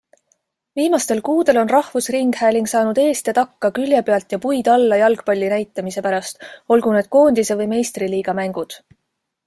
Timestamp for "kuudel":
1.27-1.59